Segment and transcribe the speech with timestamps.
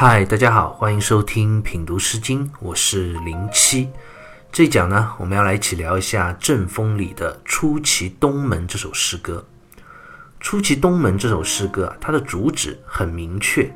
[0.00, 3.90] 嗨，大家好，欢迎收听品读诗经，我是零七。
[4.52, 9.44] 这一讲呢，我们要来一起聊一下《正风》里的《出其东门》这首诗歌。
[10.38, 13.68] 《出其东门》这首诗歌啊，它的主旨很明确，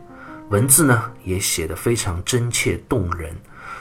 [0.48, 3.36] 文字呢也写得非常真切动人。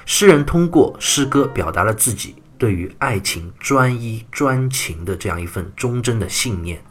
[0.08, 6.84] 诗人通过诗歌表达了自己对于爱情专一专情的这样一份忠贞的信念，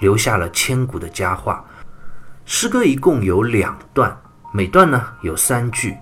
[0.00, 1.64] 留下了千古的佳话。
[2.44, 4.20] 诗歌一共有两段。
[4.52, 5.96] 每段呢有三句，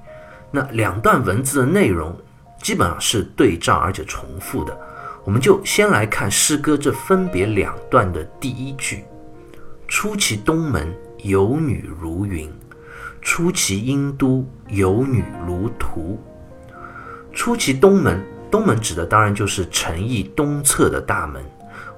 [0.50, 2.16] 那两段文字的内容
[2.62, 4.76] 基本上是对仗而且重复的。
[5.24, 9.04] 我们就先来看诗歌这分别两段的第一句
[9.86, 12.48] ：“出其东门，有女如云；
[13.20, 16.18] 出其阴都，有女如图。”
[17.34, 18.18] 出其东门，
[18.50, 21.44] 东门指的当然就是城邑东侧的大门。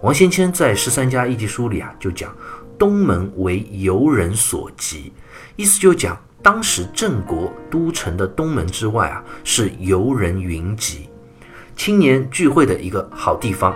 [0.02, 2.34] 王先谦在《十三家一集书》里啊就讲
[2.76, 5.12] ：“东门为游人所及”，
[5.54, 6.20] 意思就讲。
[6.42, 11.08] 当时郑国都城的东门之外啊，是游人云集、
[11.76, 13.74] 青年聚会的一个好地方。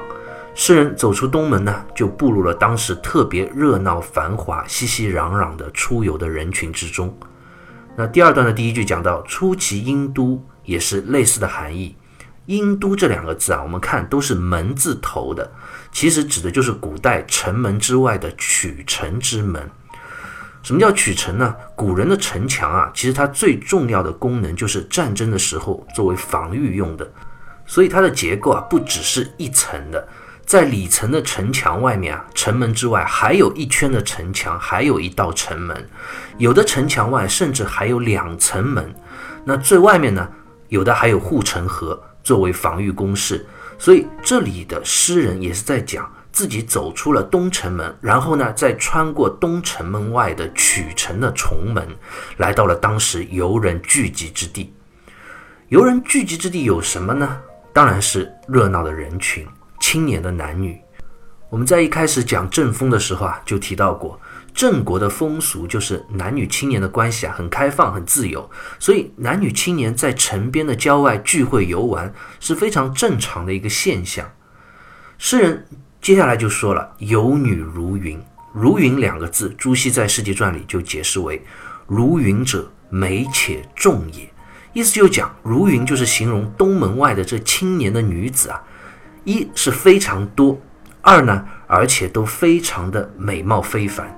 [0.54, 7.12] 诗人走出东门呢，就步入了当时特别热闹繁华、熙熙攘攘的出游的人群之中。
[7.96, 11.96] 那第二段的第一句讲到“出其殷都”，也是类似的含义。
[12.46, 15.50] 殷都这两个字啊，我们看都是门字头的，
[15.90, 19.68] 其实指的就是古代城门之外的曲城之门。
[20.64, 21.54] 什么叫曲城呢？
[21.76, 27.06] 古人的城墙啊，其实它最重要的功能就是战争的时候作为防御用的，
[27.66, 30.08] 所以它的结构啊不只是一层的，
[30.46, 35.86] 在里层的城墙外面啊，城门之外还有一圈的城墙，还有一道城门，
[36.38, 38.94] 有的城墙外甚至还有两层门，
[39.44, 40.26] 那最外面呢，
[40.70, 43.46] 有的还有护城河作为防御工事，
[43.78, 46.10] 所以这里的诗人也是在讲。
[46.34, 51.86] 自己走出了东城门，然后呢，再穿过东城门外的曲城的重门，
[52.38, 54.75] 来到了当时游人聚集之地。
[55.69, 57.41] 游人聚集之地有什么呢？
[57.72, 59.47] 当然是热闹的人群、
[59.78, 60.76] 青年的男女。
[61.50, 64.20] 我们在一开始讲正风的时候啊，就提到过，
[64.53, 74.28] 郑国的风俗就是男女青年的关系啊很开放、很自由，所以男女青年在城边的郊外聚会游玩是非常正常的一个现象。
[75.16, 75.64] 诗人。
[76.04, 78.22] 接下来就说了“有女如云
[78.53, 81.42] ”，“如云”两个字，朱熹在《世纪传》里就解释为
[81.88, 84.31] “如云者，美且重也”，
[84.75, 88.62] 意思就讲“如云”就是形容东门外的这青年的女子啊，
[89.25, 90.60] 一是非常多，
[91.00, 94.15] 二呢，而且都非常的美貌非凡。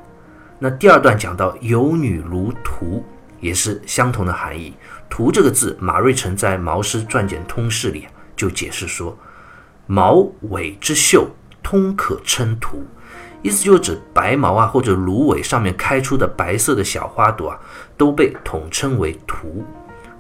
[0.59, 3.07] 那第二段讲到“有女如图”，
[3.39, 4.75] 也是相同的含义。
[5.09, 9.17] “图”这个字，马瑞辰在《毛诗传简通释》里就解释说
[9.87, 11.31] ：“毛尾之秀。”
[11.67, 12.87] 通可称图，
[13.43, 17.59] 意思就是指白毛啊或者芦苇上面开出的白色的小花朵啊，
[17.97, 19.67] 都被统称为图。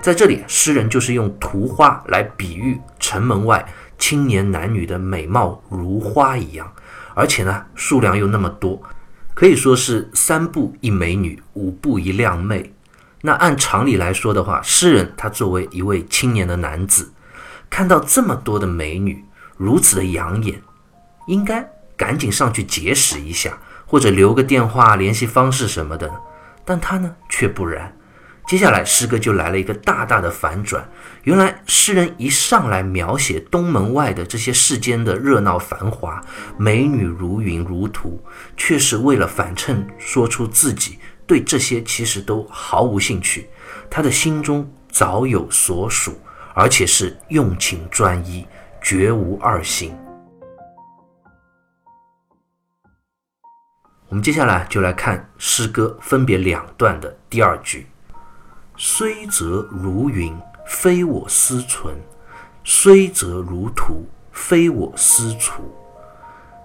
[0.02, 3.64] 在这里，诗人就是用图花来比喻城门外
[3.96, 6.68] 青年男女的美貌如花一样，
[7.14, 8.82] 而且呢数量又那么多，
[9.32, 12.74] 可以说是三步一美女，五步一靓妹。
[13.20, 17.12] 那按常理来说的话，诗人他作为一位青年的男子，
[17.70, 19.24] 看到这么多的美女
[19.56, 20.60] 如此的养眼。
[21.26, 26.10] 应该赶紧上去结识一下，或者留个电话联系方式什么的，
[26.64, 27.92] 但他呢却不然。
[28.46, 30.88] 接下来诗歌就来了一个大大的反转。
[31.24, 36.22] 原来诗人一上来描写东门外的这些世间的热闹繁华，
[36.56, 38.22] 美女如云如图，
[38.56, 43.50] 却是为了反衬说出自己对这些其实都毫无兴趣。
[43.90, 46.16] 他的心中早有所属，
[46.54, 48.46] 而且是用情专一，
[48.80, 49.92] 绝无二心。
[54.08, 57.88] 我们接下来就来看诗歌分别两段的第二句
[58.78, 60.32] ：“虽则如云，
[60.64, 61.92] 非我思存；
[62.62, 65.74] 虽则如图，非我思处。”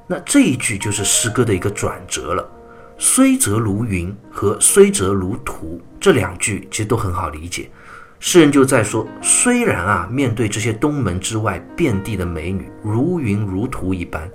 [0.05, 2.47] 那这一句就是诗歌的一个转折了。
[2.99, 7.71] “虽则如云”和“虽则如图”这两句其实都很好理解。
[8.19, 14.29] 诗人就在说：虽然啊，面对这些东门之外遍地的美女如云如图一般，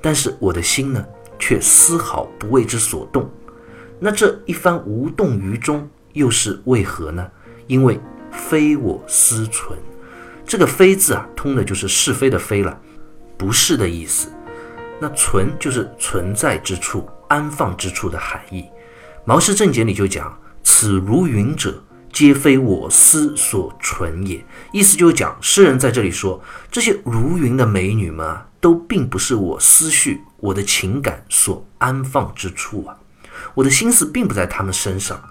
[0.00, 1.04] 但是我的心呢？
[1.42, 3.28] 却丝毫不为之所动，
[3.98, 7.28] 那这一番无动于衷又是为何呢？
[7.66, 7.98] 因为
[8.30, 9.76] 非我思存，
[10.46, 12.80] 这个“非”字啊，通的就是是非的“非”了，
[13.36, 14.28] 不是的意思。
[15.00, 18.64] 那“存”就是存在之处、安放之处的含义。
[19.24, 24.40] 毛氏正解里就讲：“此如云者，皆非我思所存也。”
[24.70, 26.40] 意思就是讲，诗人在这里说，
[26.70, 28.46] 这些如云的美女们啊。
[28.62, 32.98] 都并不是我思绪、我的情感所安放之处啊，
[33.54, 35.30] 我的心思并不在他们身上。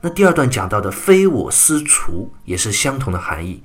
[0.00, 3.62] 那第二段讲到的“非我思厨”也是相同的含义。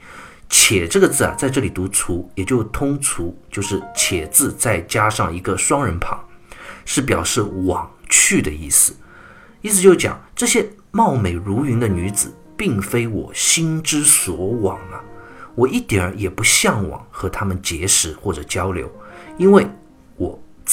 [0.50, 6.20] 且这个字啊，在这里读“厨”，也就通“厨”，就是“且”字再加上一个双人旁，
[6.84, 8.94] 是表示往去的意思。
[9.62, 15.02] 意思就是讲这些貌美如云的女子，并非我心之所往啊，
[15.56, 18.92] 我一点儿也不向往和她们结识或者交流，
[19.38, 19.66] 因为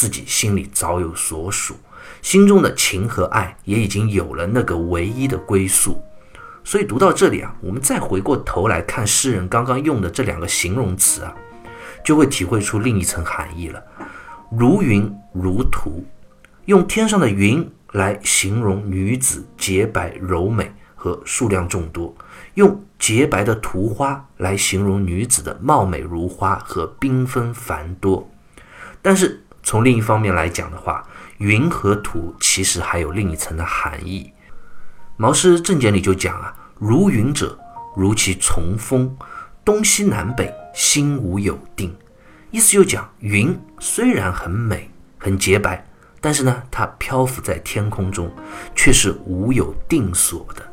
[0.00, 1.76] 自己心里早有所属，
[2.23, 6.02] 心中的情和爱也已经有了那个唯一的归宿。
[6.64, 11.37] 所以读到这里啊，我们再回过头来看诗人刚刚用的这两个形容词啊，
[12.02, 13.82] 就会体会出另一层含义了。
[14.50, 16.02] 如云如图，
[16.64, 22.14] 用天上的云来形容女子洁白柔美和数量众多，
[22.55, 28.26] 用洁白的图花来形容女子的貌美如花和缤纷繁多。
[29.02, 31.06] 但是从另一方面来讲的话，
[31.38, 34.32] 云和图其实还有另一层的含义。
[35.16, 37.58] 毛诗正解里就讲啊，如云者，
[37.94, 39.16] 如其从风，
[39.64, 41.94] 东西南北，心无有定。
[42.50, 45.86] 意思就讲，云虽然很美、很洁白，
[46.20, 48.32] 但是呢，它漂浮在天空中，
[48.74, 50.66] 却是无有定所的，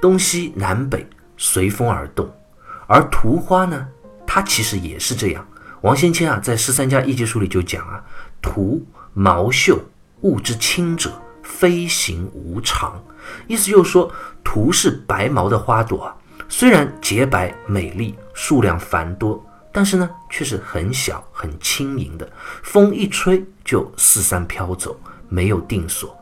[0.00, 2.32] 东西南北随风而动。
[2.86, 3.88] 而图花呢，
[4.26, 5.46] 它其实也是这样。
[5.82, 8.02] 王先谦啊，在十三家一节书里就讲啊，
[8.40, 9.78] 图毛秀，
[10.20, 11.10] 物之轻者，
[11.42, 13.02] 飞行无常。
[13.48, 14.10] 意思就是说，
[14.44, 16.16] 图是白毛的花朵啊，
[16.48, 22.30] 虽然洁白美丽，数量繁多，但是呢，却是很小很轻盈的，
[22.62, 24.96] 风一吹就四散飘走，
[25.28, 26.16] 没有定所。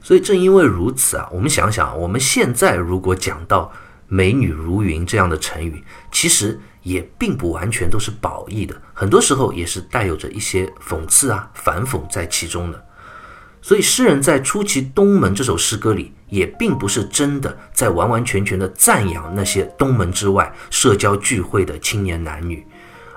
[0.00, 3.72] 所以正因为如此啊，我们想想，我们现在如果讲到
[4.06, 5.82] “美女如云”这样的成语，
[6.12, 12.86] 其实也并不完全都是褒义的，很多时候也是带有着一些讽刺啊、反讽在其中的。
[13.60, 22.62] 所以，诗人在《出其东门》这首诗歌里，也并不是真的在完完全全的赞扬那些东门之外社交聚会的青年男女，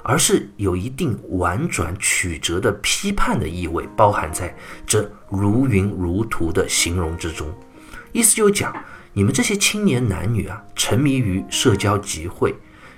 [0.03, 4.55] 而是有一定婉转曲折的批判的意味包含在
[4.85, 7.53] 这如云如图的形容之中。
[8.13, 8.73] 意思就是讲，
[9.11, 12.55] 你们这些青年男女啊，沉迷于社交集会，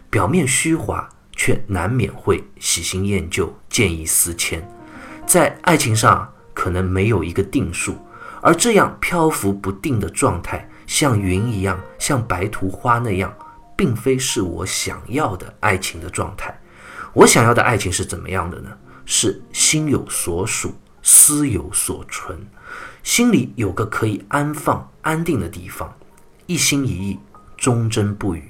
[0.10, 4.68] 表面虚华，却难免会喜新厌旧、见异思迁，
[5.26, 6.32] 在爱情上。
[6.52, 7.96] 可能没有一个定数，
[8.42, 13.34] 而这样漂浮不定的状态，像云一样，像白图花那样，
[13.78, 16.54] 并非是我想要的爱情的状态。
[17.14, 18.70] 我想要的爱情是怎么样的呢？
[19.06, 22.38] 是心有所属，思有所存，
[23.04, 25.96] 心里有个可以安放、安定的地方，
[26.46, 27.20] 一心一意，
[27.56, 28.40] 忠贞不渝。《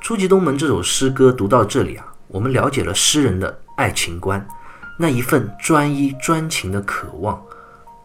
[0.00, 4.46] 初级东门》这首诗歌读到这里啊，我们了解了诗人的爱情观，
[4.96, 7.40] 那一份专一专情的渴望，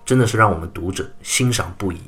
[0.04, 2.02] 真的是让我们读者欣赏不已。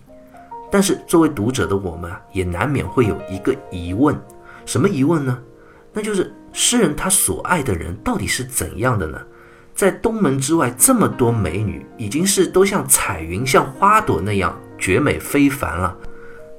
[0.72, 4.20] 但是作为读者的我们啊，也难免会有一个疑问：
[4.66, 5.38] 什么疑问呢？
[5.94, 9.22] 那就是诗人他所爱的人到底是怎样的呢？
[9.74, 15.96] 在东门之外这么多美女，已经是都像彩云、像花朵那样绝美非凡了。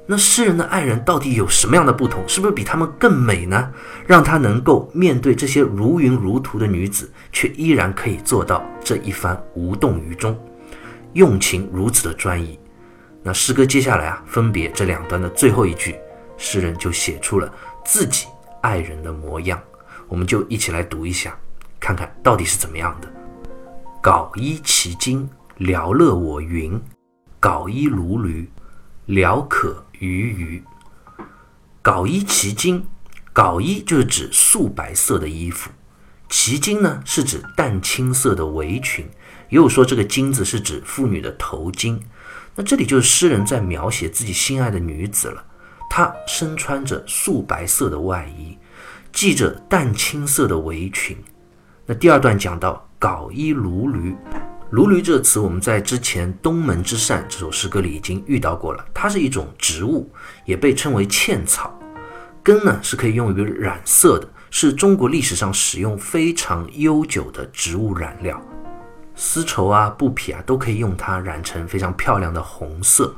[0.08, 2.22] 那诗人的爱人到底有什么样的不同？
[2.28, 3.72] 是不是比他们更美呢？
[4.06, 10.38] 让他能够面对这些如云如图的女子，却依然可以做到这一番无动于衷，
[11.14, 12.56] 用情如此的专一。
[13.20, 15.96] 那诗歌接下来啊，分别这两段的最后一句，
[16.36, 17.52] 诗人就写出了
[17.84, 18.26] 自己
[18.60, 19.60] 爱人的模样。
[20.06, 21.36] 我们就一起来读一下，
[21.80, 23.12] 看看到底是怎么样的。
[24.00, 26.80] 缟衣其精，聊乐我云。
[27.40, 28.48] 缟衣如履，
[29.06, 29.84] 聊可。
[29.98, 30.62] 鱼鱼，
[31.82, 32.84] 缟衣其襟，
[33.34, 35.70] 缟衣就是指素白色的衣服，
[36.28, 39.08] 其襟呢是指淡青色的围裙，
[39.48, 41.98] 也有说这个巾字是指妇女的头巾。
[42.54, 45.44] 那这里就是诗人在描写自己心爱的女子了，
[45.88, 48.58] 她身穿着素白色的外衣，
[49.12, 51.16] 系着淡青色的围裙。
[51.86, 54.14] 那第二段讲到缟衣如驴。
[54.76, 58.84] 如驴这个词，我们在之前《东门之扇》这首诗歌里已经遇到过了。
[58.92, 60.06] 它是一种植物，
[60.44, 61.74] 也被称为茜草。
[62.42, 68.38] 根呢是可以用于染色的，是中国历史上使用非常悠久的植物染料。
[69.14, 73.16] 丝绸啊、布匹啊都可以用它染成非常漂亮的红色。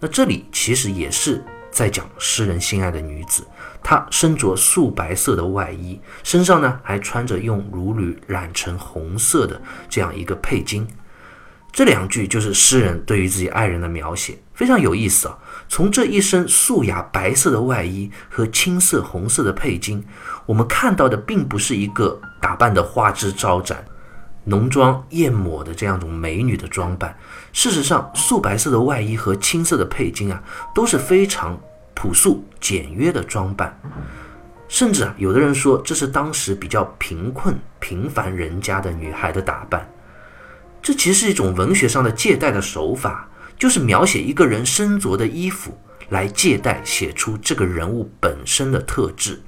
[0.00, 3.46] 那这里其实也是在讲诗人心爱的女子。
[3.82, 10.86] 她身着素白色的外衣，身上呢还穿着用乳缕染成红色的这样一个佩巾。
[11.70, 15.38] 这两句就是诗人对于自己爱人的描写，非常有意思啊。
[15.68, 20.02] 从这一身素雅白色的外衣和青色红色的佩巾，
[20.46, 23.84] 我们看到的并不是一个打扮的花枝招展、
[24.48, 27.14] 浓妆艳抹的这样一种美女的装扮。
[27.52, 30.42] 事实上，素白色的外衣和青色的佩巾啊，
[30.74, 31.58] 都是非常
[31.94, 33.78] 朴素简约的装扮。
[34.68, 39.86] 甚至啊，有的人说这是当时比较贫困平凡人家的女孩的打扮。
[40.80, 43.28] 这其实是一种文学上的借代的手法，
[43.58, 45.76] 就是描写一个人身着的衣服，
[46.08, 49.42] 来借代写出这个人物本身的特质。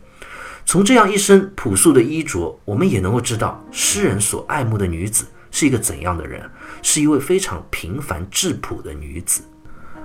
[0.71, 6.49] 从这样一身朴素的衣着，我们也能够知道诗人所爱慕的女子是一个怎样的人，
[6.81, 9.43] 是一位非常平凡质朴的女子。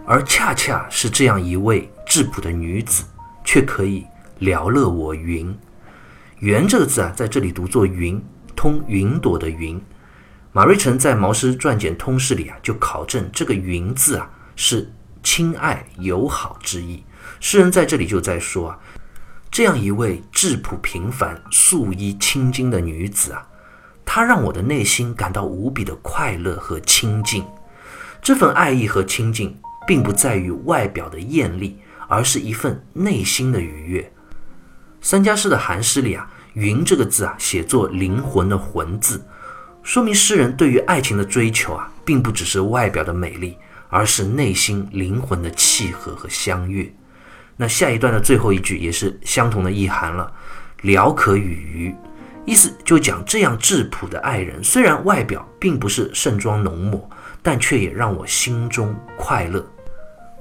[0.07, 3.03] 而恰恰是这样一位质朴的女子，
[3.43, 4.07] 却可以
[4.39, 5.55] 聊乐我云。
[6.39, 8.19] 云这个字啊，在这里读作云，
[8.55, 9.79] 通云朵的云。
[10.51, 14.91] 马瑞辰在《毛诗传简通释》里啊，就考证这个“云”字啊是
[15.21, 17.03] 亲爱友好之意。
[17.39, 18.79] 诗人在这里就在说啊，
[19.55, 23.47] 这样一位质朴平凡、素衣清金的女子啊，
[24.03, 27.41] 她让我的内心感到无比的快乐和亲近。
[28.21, 29.57] 这份爱意和亲近，
[29.87, 34.11] 并不在于外表的艳丽，而是一份内心的愉悦。
[34.99, 39.25] 三家诗的寒诗里啊，“云”这个字啊，写作灵魂的“魂”字。
[39.83, 43.57] 说明诗人对于爱情的追求啊，并不只是外表的美丽，
[43.87, 46.93] 而是内心灵魂的契合和相悦。
[47.57, 50.31] 那下一段的最后一句也是相同的意涵了
[50.83, 51.95] ，“聊可与鱼”，
[52.45, 57.09] 意思就讲这样质朴的爱人，虽然外表并不是盛装浓抹，
[57.41, 59.65] 但却也让我心中快乐。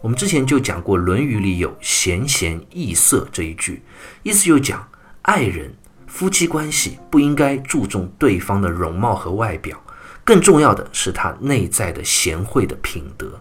[0.00, 3.83] 我们之前就讲过，《论语》里有“贤贤易色”这一句，
[4.23, 4.87] 意思就讲
[5.23, 5.73] 爱人。
[6.06, 9.83] 夫妻关系不应该注重对方的容貌和外表，
[10.23, 13.40] 更重要的是他内在的贤惠的品德。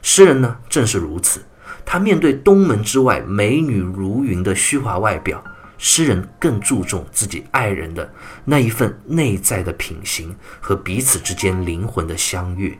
[0.00, 1.42] 诗人呢，正是如此。
[1.86, 5.42] 他面对东门之外美女如云的虚华外表，
[5.78, 8.12] 诗人更注重自己爱人的
[8.44, 12.76] 那一份内在的品行和彼此之间灵魂的相悦。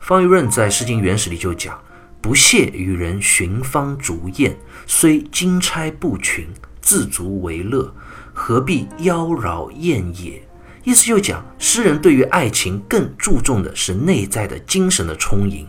[0.00, 1.80] 方玉润在《诗经原始》里就讲
[2.20, 6.48] ：“不屑与人寻芳逐艳，虽金钗不群，
[6.80, 7.94] 自足为乐。”
[8.34, 10.42] 何必妖娆艳也？
[10.82, 15.68] 意思就讲，诗人对于爱情更注重的是内在的精神的充盈，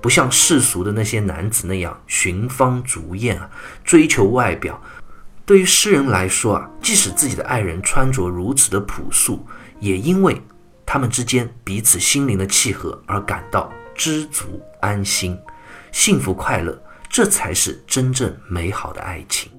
[0.00, 3.50] 不像世俗的那些男子那样寻芳逐艳啊，
[3.84, 4.80] 追求外表。
[5.44, 9.46] 对于诗人来说啊，即使自己的爱人穿着如此的朴素，
[9.78, 10.40] 也因为
[10.86, 15.38] 他们之间彼此心灵的契合而感到知足安心、
[15.92, 19.50] 幸福快乐，这才是真正美好的爱情。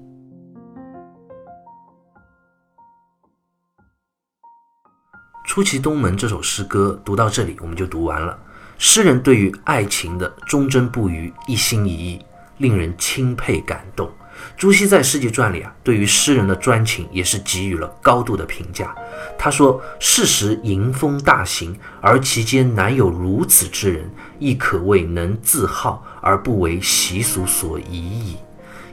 [5.54, 8.38] 《出其东门》这首诗歌读到这里，我们就读完了。
[8.84, 12.20] 诗人对于爱情的忠贞不渝、一心一意，
[12.58, 14.10] 令人钦佩感动。
[14.56, 18.92] 朱熹在《世纪传》里啊，对于诗人的专情也是给予了高度的评价。
[19.38, 24.10] 他说：“世时迎风大行，而其间难有如此之人，
[24.40, 28.36] 亦可谓能自好而不为习俗所宜矣。”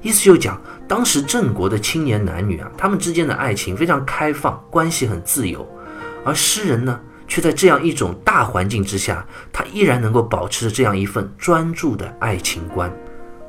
[0.03, 5.67] 意思就讲，当时郑国的青年男女啊，他们之间的爱情非常开放，关系很自由。
[6.23, 12.91] 而诗人呢，却在这样一种大环境之下，他依然能够保持着这样一份专注的爱情观，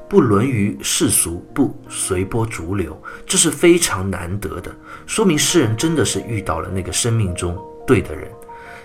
[0.09, 2.97] 不沦于世俗，不随波逐流，
[3.27, 4.71] 这是非常难得的。
[5.07, 8.31] 说明诗人真的是遇到了那个生命中对的人，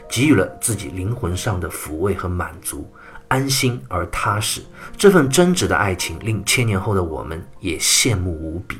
[0.09, 2.89] 给予了自己灵魂上的抚慰和满足，
[3.27, 4.61] 安心而踏实。
[4.95, 8.77] 这份真挚的爱情，令千年后的我们也羡慕无比。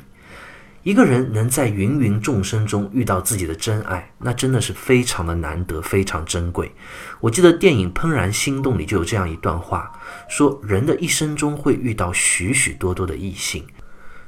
[0.86, 6.70] 一个人能在芸芸众生中遇到自己的真爱，那真的是非常的难得，非常珍贵。
[7.18, 9.90] 我记得电影《怦然心动》里就有这样一段话，
[10.28, 13.66] 说人的一生中会遇到许许多多的异性，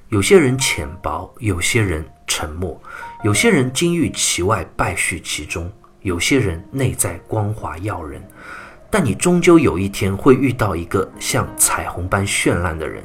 [0.08, 2.82] 有些人浅薄，有些人沉默，
[3.22, 5.70] 有些人金玉其外，败絮其中，
[6.02, 8.20] 有些人内在光华耀人。
[8.90, 13.04] 但你终究有一天会遇到一个像彩虹般绚烂的人。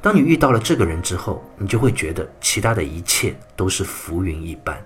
[0.00, 4.76] 当你遇到了这个人之后，你就会觉得其他的一切都是浮云一般。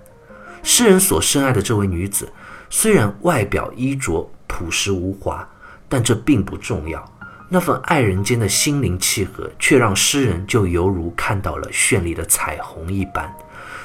[0.63, 2.31] 诗人所深爱的这位女子，
[2.69, 5.47] 虽然外表衣着朴实无华，
[5.87, 7.03] 但这并不重要。
[7.49, 13.33] 那份爱人间的心灵契合，却让诗人就犹如看到了绚丽的彩虹一般。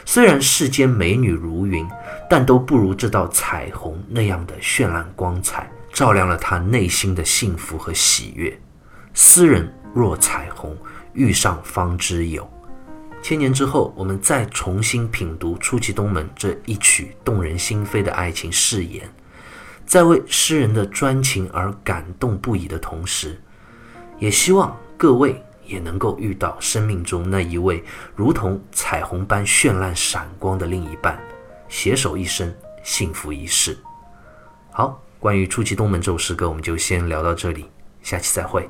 [0.05, 1.89] 虽然世间美女如云，
[2.29, 8.57] 但都不如这道彩虹那样的绚烂光彩，照亮了他内心的幸福和喜悦。
[9.15, 10.77] 斯人若彩虹。
[11.15, 12.49] 遇上方知有，
[13.23, 19.09] 千年之后，我们再重新品读《出其东门》这一曲动人心扉的爱情誓言，
[19.87, 23.41] 在为诗人的专情而感动不已的同时，
[24.19, 27.83] 也希望各位也能够遇到生命中那一位
[28.15, 31.19] 如同彩虹般绚烂闪光的另一半，
[31.69, 33.79] 携手一生，幸福一世。
[34.73, 37.67] 好，关于《出奇东门》这首诗歌，我们就先聊到这里，
[38.03, 38.69] 下期再会。